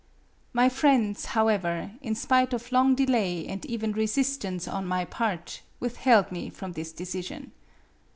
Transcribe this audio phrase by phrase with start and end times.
[0.51, 6.31] My friends, however, in spite of long delay and even resistance on my part, withheld
[6.31, 7.51] me from this decision.